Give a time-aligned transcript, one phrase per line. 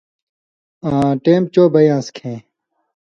[0.91, 2.37] آں ٹېم چو بئ یان٘س کھیں